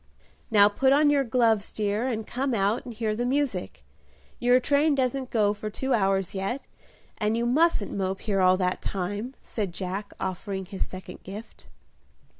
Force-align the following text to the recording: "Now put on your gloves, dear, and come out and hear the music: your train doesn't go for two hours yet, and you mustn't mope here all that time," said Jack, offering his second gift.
"Now 0.49 0.67
put 0.67 0.93
on 0.93 1.11
your 1.11 1.23
gloves, 1.23 1.71
dear, 1.71 2.07
and 2.07 2.25
come 2.25 2.55
out 2.55 2.85
and 2.85 2.93
hear 2.95 3.15
the 3.15 3.23
music: 3.23 3.85
your 4.39 4.59
train 4.59 4.95
doesn't 4.95 5.29
go 5.29 5.53
for 5.53 5.69
two 5.69 5.93
hours 5.93 6.33
yet, 6.33 6.63
and 7.19 7.37
you 7.37 7.45
mustn't 7.45 7.93
mope 7.95 8.21
here 8.21 8.41
all 8.41 8.57
that 8.57 8.81
time," 8.81 9.35
said 9.43 9.73
Jack, 9.75 10.11
offering 10.19 10.65
his 10.65 10.87
second 10.87 11.21
gift. 11.21 11.67